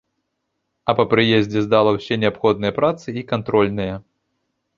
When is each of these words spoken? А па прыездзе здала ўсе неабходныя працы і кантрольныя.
А 0.93 0.95
па 0.99 1.03
прыездзе 1.11 1.59
здала 1.65 1.93
ўсе 1.99 2.13
неабходныя 2.25 2.73
працы 2.79 3.07
і 3.23 3.27
кантрольныя. 3.35 3.93